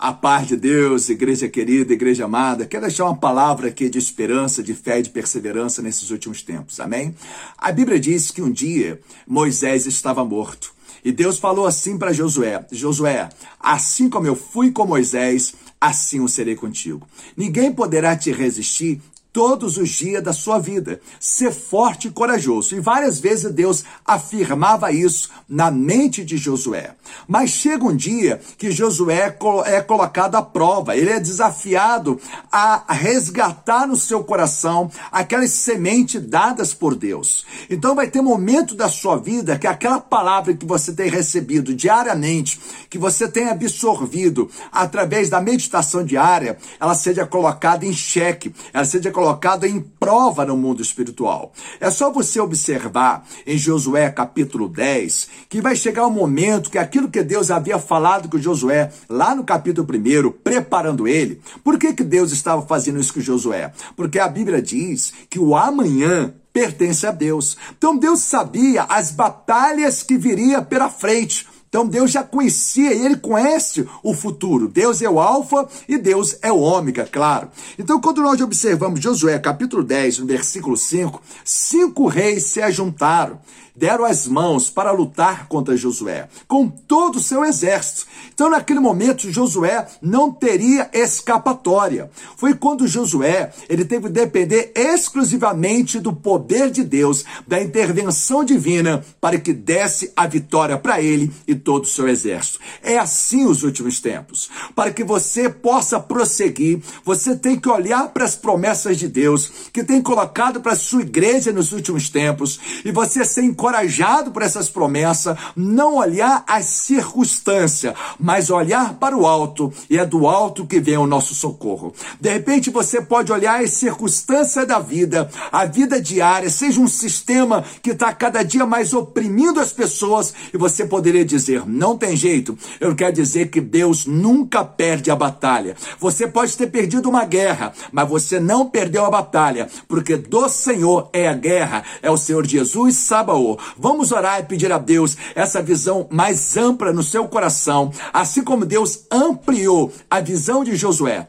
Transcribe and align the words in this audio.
A 0.00 0.12
paz 0.12 0.46
de 0.46 0.56
Deus, 0.56 1.08
igreja 1.08 1.48
querida, 1.48 1.92
igreja 1.92 2.26
amada, 2.26 2.64
quero 2.64 2.86
deixar 2.86 3.06
uma 3.06 3.16
palavra 3.16 3.66
aqui 3.66 3.90
de 3.90 3.98
esperança, 3.98 4.62
de 4.62 4.72
fé 4.72 5.00
e 5.00 5.02
de 5.02 5.10
perseverança 5.10 5.82
nesses 5.82 6.12
últimos 6.12 6.40
tempos, 6.40 6.78
amém? 6.78 7.16
A 7.58 7.72
Bíblia 7.72 7.98
diz 7.98 8.30
que 8.30 8.40
um 8.40 8.48
dia 8.48 9.00
Moisés 9.26 9.86
estava 9.86 10.24
morto 10.24 10.72
e 11.04 11.10
Deus 11.10 11.40
falou 11.40 11.66
assim 11.66 11.98
para 11.98 12.12
Josué: 12.12 12.64
Josué, 12.70 13.28
assim 13.58 14.08
como 14.08 14.28
eu 14.28 14.36
fui 14.36 14.70
com 14.70 14.86
Moisés, 14.86 15.52
assim 15.80 16.18
eu 16.18 16.28
serei 16.28 16.54
contigo. 16.54 17.04
Ninguém 17.36 17.72
poderá 17.72 18.16
te 18.16 18.30
resistir 18.30 19.02
todos 19.38 19.76
os 19.76 19.90
dias 19.90 20.20
da 20.20 20.32
sua 20.32 20.58
vida. 20.58 21.00
Ser 21.20 21.52
forte 21.52 22.08
e 22.08 22.10
corajoso. 22.10 22.74
E 22.74 22.80
várias 22.80 23.20
vezes 23.20 23.52
Deus 23.52 23.84
afirmava 24.04 24.90
isso 24.90 25.30
na 25.48 25.70
mente 25.70 26.24
de 26.24 26.36
Josué. 26.36 26.96
Mas 27.28 27.50
chega 27.50 27.84
um 27.84 27.94
dia 27.94 28.40
que 28.58 28.72
Josué 28.72 29.36
é 29.66 29.80
colocado 29.80 30.34
à 30.34 30.42
prova, 30.42 30.96
ele 30.96 31.10
é 31.10 31.20
desafiado 31.20 32.20
a 32.50 32.92
resgatar 32.92 33.86
no 33.86 33.94
seu 33.94 34.24
coração 34.24 34.90
aquelas 35.12 35.52
sementes 35.52 36.20
dadas 36.20 36.74
por 36.74 36.96
Deus. 36.96 37.46
Então 37.70 37.94
vai 37.94 38.08
ter 38.08 38.20
momento 38.20 38.74
da 38.74 38.88
sua 38.88 39.16
vida 39.16 39.56
que 39.56 39.68
aquela 39.68 40.00
palavra 40.00 40.52
que 40.52 40.66
você 40.66 40.92
tem 40.92 41.08
recebido 41.08 41.72
diariamente, 41.72 42.60
que 42.90 42.98
você 42.98 43.28
tem 43.28 43.48
absorvido 43.48 44.50
através 44.72 45.30
da 45.30 45.40
meditação 45.40 46.04
diária, 46.04 46.58
ela 46.80 46.96
seja 46.96 47.24
colocada 47.24 47.86
em 47.86 47.92
xeque, 47.92 48.52
ela 48.72 48.84
seja 48.84 49.12
colocado 49.28 49.66
em 49.66 49.78
prova 49.78 50.46
no 50.46 50.56
mundo 50.56 50.80
espiritual. 50.80 51.52
É 51.78 51.90
só 51.90 52.10
você 52.10 52.40
observar 52.40 53.26
em 53.46 53.58
Josué 53.58 54.08
capítulo 54.10 54.68
10 54.68 55.28
que 55.50 55.60
vai 55.60 55.76
chegar 55.76 56.06
o 56.06 56.08
um 56.08 56.12
momento 56.12 56.70
que 56.70 56.78
aquilo 56.78 57.10
que 57.10 57.22
Deus 57.22 57.50
havia 57.50 57.78
falado 57.78 58.26
com 58.28 58.38
Josué 58.38 58.90
lá 59.06 59.34
no 59.34 59.44
capítulo 59.44 59.86
1, 59.86 60.30
preparando 60.42 61.06
ele. 61.06 61.42
Por 61.62 61.78
que, 61.78 61.92
que 61.92 62.02
Deus 62.02 62.32
estava 62.32 62.62
fazendo 62.62 62.98
isso 62.98 63.12
com 63.12 63.20
Josué? 63.20 63.70
Porque 63.94 64.18
a 64.18 64.28
Bíblia 64.28 64.62
diz 64.62 65.12
que 65.28 65.38
o 65.38 65.54
amanhã 65.54 66.32
pertence 66.50 67.06
a 67.06 67.12
Deus. 67.12 67.58
Então 67.76 67.96
Deus 67.96 68.20
sabia 68.20 68.84
as 68.84 69.10
batalhas 69.10 70.02
que 70.02 70.16
viria 70.16 70.62
pela 70.62 70.88
frente. 70.88 71.46
Então 71.68 71.86
Deus 71.86 72.10
já 72.10 72.22
conhecia 72.24 72.94
e 72.94 73.04
ele 73.04 73.16
conhece 73.16 73.86
o 74.02 74.14
futuro. 74.14 74.68
Deus 74.68 75.02
é 75.02 75.08
o 75.08 75.20
alfa 75.20 75.68
e 75.88 75.98
Deus 75.98 76.38
é 76.40 76.50
o 76.50 76.58
ômega, 76.58 77.06
claro. 77.10 77.48
Então 77.78 78.00
quando 78.00 78.22
nós 78.22 78.40
observamos 78.40 79.00
Josué 79.00 79.38
capítulo 79.38 79.82
10, 79.82 80.20
no 80.20 80.26
versículo 80.26 80.76
5, 80.76 81.22
cinco 81.44 82.06
reis 82.06 82.44
se 82.44 82.62
ajuntaram 82.62 83.38
deram 83.78 84.04
as 84.04 84.26
mãos 84.26 84.68
para 84.68 84.90
lutar 84.90 85.46
contra 85.46 85.76
Josué, 85.76 86.28
com 86.48 86.68
todo 86.68 87.16
o 87.16 87.22
seu 87.22 87.44
exército. 87.44 88.06
Então, 88.34 88.50
naquele 88.50 88.80
momento, 88.80 89.30
Josué 89.30 89.86
não 90.02 90.32
teria 90.32 90.90
escapatória. 90.92 92.10
Foi 92.36 92.54
quando 92.54 92.88
Josué 92.88 93.52
ele 93.68 93.84
teve 93.84 94.06
que 94.06 94.12
depender 94.12 94.72
exclusivamente 94.74 96.00
do 96.00 96.12
poder 96.12 96.70
de 96.70 96.82
Deus, 96.82 97.24
da 97.46 97.62
intervenção 97.62 98.44
divina, 98.44 99.04
para 99.20 99.38
que 99.38 99.52
desse 99.52 100.12
a 100.16 100.26
vitória 100.26 100.76
para 100.76 101.00
ele 101.00 101.32
e 101.46 101.54
todo 101.54 101.84
o 101.84 101.88
seu 101.88 102.08
exército. 102.08 102.58
É 102.82 102.98
assim 102.98 103.46
os 103.46 103.62
últimos 103.62 104.00
tempos. 104.00 104.50
Para 104.74 104.90
que 104.90 105.04
você 105.04 105.48
possa 105.48 106.00
prosseguir, 106.00 106.80
você 107.04 107.36
tem 107.36 107.58
que 107.58 107.68
olhar 107.68 108.08
para 108.08 108.24
as 108.24 108.34
promessas 108.34 108.98
de 108.98 109.06
Deus 109.06 109.52
que 109.72 109.84
tem 109.84 110.02
colocado 110.02 110.60
para 110.60 110.72
a 110.72 110.76
sua 110.76 111.02
igreja 111.02 111.52
nos 111.52 111.72
últimos 111.72 112.08
tempos 112.08 112.58
e 112.84 112.90
você 112.90 113.24
ser 113.24 113.42
encorajado 113.42 113.67
encorajado 113.68 114.30
por 114.30 114.42
essas 114.42 114.70
promessas, 114.70 115.36
não 115.54 115.96
olhar 115.96 116.42
as 116.46 116.64
circunstâncias, 116.64 117.94
mas 118.18 118.48
olhar 118.48 118.94
para 118.94 119.16
o 119.16 119.26
alto, 119.26 119.72
e 119.90 119.98
é 119.98 120.06
do 120.06 120.26
alto 120.26 120.66
que 120.66 120.80
vem 120.80 120.96
o 120.96 121.06
nosso 121.06 121.34
socorro. 121.34 121.92
De 122.18 122.30
repente 122.30 122.70
você 122.70 123.02
pode 123.02 123.30
olhar 123.30 123.62
as 123.62 123.72
circunstâncias 123.72 124.66
da 124.66 124.78
vida, 124.78 125.28
a 125.52 125.66
vida 125.66 126.00
diária, 126.00 126.48
seja 126.48 126.80
um 126.80 126.88
sistema 126.88 127.62
que 127.82 127.90
está 127.90 128.12
cada 128.12 128.42
dia 128.42 128.64
mais 128.64 128.94
oprimindo 128.94 129.60
as 129.60 129.72
pessoas, 129.72 130.32
e 130.52 130.56
você 130.56 130.86
poderia 130.86 131.24
dizer: 131.24 131.64
não 131.66 131.96
tem 131.96 132.16
jeito. 132.16 132.56
Eu 132.80 132.96
quero 132.96 133.12
dizer 133.12 133.50
que 133.50 133.60
Deus 133.60 134.06
nunca 134.06 134.64
perde 134.64 135.10
a 135.10 135.16
batalha. 135.16 135.76
Você 136.00 136.26
pode 136.26 136.56
ter 136.56 136.68
perdido 136.68 137.08
uma 137.08 137.24
guerra, 137.24 137.72
mas 137.92 138.08
você 138.08 138.40
não 138.40 138.70
perdeu 138.70 139.04
a 139.04 139.10
batalha, 139.10 139.68
porque 139.86 140.16
do 140.16 140.48
Senhor 140.48 141.10
é 141.12 141.28
a 141.28 141.34
guerra, 141.34 141.84
é 142.00 142.10
o 142.10 142.16
Senhor 142.16 142.46
Jesus 142.46 142.96
Sabaô. 142.96 143.57
Vamos 143.76 144.12
orar 144.12 144.40
e 144.40 144.44
pedir 144.44 144.72
a 144.72 144.78
Deus 144.78 145.16
essa 145.34 145.62
visão 145.62 146.06
mais 146.10 146.56
ampla 146.56 146.92
no 146.92 147.02
seu 147.02 147.26
coração, 147.28 147.92
assim 148.12 148.42
como 148.42 148.64
Deus 148.66 149.06
ampliou 149.10 149.92
a 150.10 150.20
visão 150.20 150.64
de 150.64 150.76
Josué. 150.76 151.28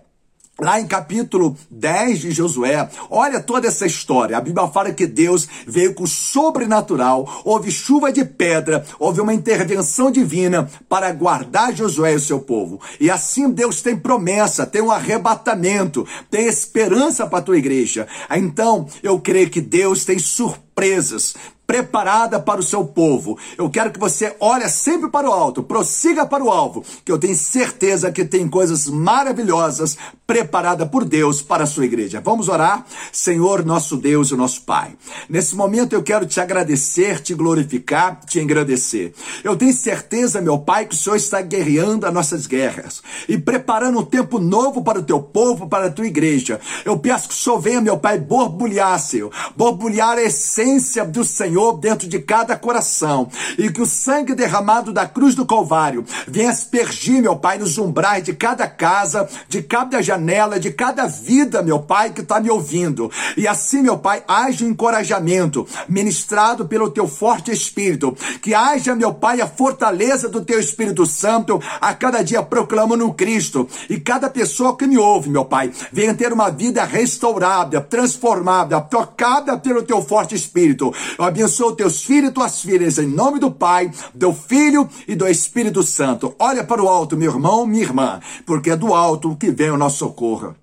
Lá 0.60 0.78
em 0.78 0.86
capítulo 0.86 1.58
10 1.72 2.20
de 2.20 2.32
Josué, 2.32 2.90
olha 3.10 3.40
toda 3.40 3.68
essa 3.70 3.86
história. 3.86 4.38
A 4.38 4.42
Bíblia 4.42 4.68
fala 4.68 4.92
que 4.92 5.08
Deus 5.08 5.48
veio 5.66 5.94
com 5.94 6.06
sobrenatural, 6.06 7.42
houve 7.46 7.72
chuva 7.72 8.12
de 8.12 8.26
pedra, 8.26 8.86
houve 9.00 9.22
uma 9.22 9.34
intervenção 9.34 10.12
divina 10.12 10.70
para 10.90 11.14
guardar 11.14 11.74
Josué 11.74 12.12
e 12.12 12.18
o 12.18 12.20
seu 12.20 12.42
povo. 12.42 12.82
E 13.00 13.10
assim 13.10 13.50
Deus 13.50 13.82
tem 13.82 13.96
promessa, 13.96 14.66
tem 14.66 14.82
um 14.82 14.92
arrebatamento, 14.92 16.06
tem 16.30 16.46
esperança 16.46 17.26
para 17.26 17.40
a 17.40 17.44
tua 17.44 17.58
igreja. 17.58 18.06
Então, 18.30 18.86
eu 19.02 19.18
creio 19.18 19.50
que 19.50 19.62
Deus 19.62 20.04
tem 20.04 20.20
surpresas, 20.20 21.36
preparada 21.70 22.40
para 22.40 22.60
o 22.60 22.64
seu 22.64 22.84
povo. 22.84 23.38
Eu 23.56 23.70
quero 23.70 23.92
que 23.92 24.00
você 24.00 24.36
olhe 24.40 24.68
sempre 24.68 25.08
para 25.08 25.30
o 25.30 25.32
alto, 25.32 25.62
prossiga 25.62 26.26
para 26.26 26.44
o 26.44 26.50
alvo, 26.50 26.84
que 27.06 27.12
eu 27.12 27.20
tenho 27.20 27.36
certeza 27.36 28.12
que 28.12 28.26
tem 28.26 28.50
coisas 28.50 28.88
maravilhosas 28.88 29.96
preparadas 30.26 30.90
por 30.90 31.06
Deus 31.06 31.44
para 31.44 31.66
a 31.66 31.68
sua 31.68 31.86
igreja. 31.86 32.20
Vamos 32.26 32.50
orar? 32.50 32.84
Senhor, 33.12 33.64
nosso 33.64 33.98
Deus 33.98 34.32
e 34.32 34.36
nosso 34.36 34.64
Pai. 34.64 34.96
Nesse 35.30 35.56
momento 35.56 35.94
eu 35.94 36.02
quero 36.02 36.26
te 36.26 36.42
agradecer, 36.42 37.22
te 37.22 37.36
glorificar, 37.36 38.20
te 38.26 38.40
agradecer. 38.40 39.14
Eu 39.44 39.56
tenho 39.56 39.74
certeza, 39.74 40.42
meu 40.42 40.58
Pai, 40.58 40.88
que 40.88 40.96
o 40.96 40.98
Senhor 40.98 41.18
está 41.18 41.40
guerreando 41.40 42.08
as 42.08 42.14
nossas 42.14 42.48
guerras 42.48 43.04
e 43.28 43.38
preparando 43.38 44.00
um 44.00 44.06
tempo 44.06 44.40
novo 44.40 44.84
para 44.84 44.98
o 44.98 45.04
teu 45.04 45.22
povo, 45.22 45.68
para 45.68 45.86
a 45.86 45.92
tua 45.92 46.08
igreja. 46.08 46.60
Eu 46.84 46.98
peço 46.98 47.28
que 47.28 47.36
o 47.36 47.38
Senhor 47.38 47.60
venha, 47.60 47.80
meu 47.80 48.00
Pai, 48.00 48.18
borbulhar, 48.18 49.00
Senhor, 49.00 49.32
borbulhar 49.56 50.18
a 50.18 50.24
essência 50.24 51.06
do 51.06 51.24
Senhor 51.24 51.59
Senhor 51.60 51.78
dentro 51.78 52.08
de 52.08 52.20
cada 52.20 52.56
coração 52.56 53.28
e 53.58 53.70
que 53.70 53.82
o 53.82 53.86
sangue 53.86 54.34
derramado 54.34 54.94
da 54.94 55.06
cruz 55.06 55.36
do 55.36 55.46
Calvário 55.46 56.06
venha 56.26 56.50
aspergir, 56.50 57.22
meu 57.22 57.36
Pai, 57.36 57.58
nos 57.58 57.78
umbrais 57.78 58.24
de 58.24 58.34
cada 58.34 58.66
casa, 58.66 59.28
de 59.50 59.62
cada 59.62 60.02
janela, 60.02 60.60
de 60.60 60.72
cada 60.72 61.06
vida, 61.06 61.62
meu 61.62 61.80
Pai, 61.80 62.12
que 62.12 62.22
está 62.22 62.40
me 62.40 62.50
ouvindo. 62.50 63.12
E 63.36 63.46
assim, 63.46 63.82
meu 63.82 63.98
Pai, 63.98 64.24
haja 64.28 64.64
um 64.64 64.70
encorajamento 64.70 65.68
ministrado 65.88 66.66
pelo 66.66 66.90
teu 66.90 67.08
forte 67.08 67.52
Espírito, 67.52 68.16
que 68.42 68.54
haja, 68.54 68.96
meu 68.96 69.14
Pai, 69.14 69.42
a 69.42 69.48
fortaleza 69.48 70.30
do 70.30 70.46
teu 70.46 70.60
Espírito 70.60 71.06
Santo 71.06 71.62
a 71.82 71.94
cada 71.94 72.24
dia 72.24 72.42
proclamando 72.42 73.12
Cristo 73.14 73.68
e 73.90 74.00
cada 74.00 74.30
pessoa 74.30 74.78
que 74.78 74.88
me 74.88 74.98
ouve, 74.98 75.30
meu 75.30 75.44
Pai, 75.44 75.72
venha 75.92 76.14
ter 76.14 76.32
uma 76.32 76.50
vida 76.50 76.86
restaurada, 76.86 77.82
transformada, 77.82 78.80
tocada 78.80 79.58
pelo 79.58 79.84
teu 79.84 80.02
forte 80.02 80.36
Espírito. 80.36 80.94
Eu 81.18 81.26
abençoe 81.50 81.70
abençoo 81.70 81.76
teus 81.76 82.04
filhos 82.04 82.30
e 82.30 82.34
tuas 82.34 82.62
filhas, 82.62 82.98
em 83.00 83.08
nome 83.08 83.40
do 83.40 83.52
Pai, 83.52 83.92
do 84.14 84.32
Filho 84.34 84.88
e 85.08 85.16
do 85.16 85.28
Espírito 85.28 85.82
Santo. 85.82 86.36
Olha 86.38 86.64
para 86.64 86.84
o 86.84 86.88
alto, 86.88 87.18
meu 87.18 87.32
irmão, 87.32 87.66
minha 87.66 87.84
irmã, 87.84 88.20
porque 88.46 88.70
é 88.70 88.76
do 88.76 88.94
alto 88.94 89.36
que 89.36 89.50
vem 89.50 89.72
o 89.72 89.78
nosso 89.78 89.98
socorro. 89.98 90.56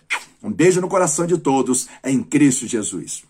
Um 0.43 0.53
beijo 0.53 0.81
no 0.81 0.89
coração 0.89 1.27
de 1.27 1.37
todos, 1.37 1.89
em 2.05 2.23
Cristo 2.23 2.67
Jesus. 2.67 3.25